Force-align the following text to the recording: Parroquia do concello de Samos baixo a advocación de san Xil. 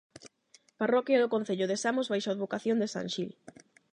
Parroquia 0.81 1.21
do 1.21 1.31
concello 1.35 1.65
de 1.67 1.77
Samos 1.83 2.09
baixo 2.11 2.29
a 2.29 2.33
advocación 2.35 2.77
de 2.79 2.91
san 2.93 3.07
Xil. 3.13 3.31